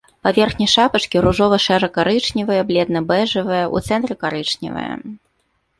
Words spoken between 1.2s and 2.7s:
ружова-шэра-карычневая,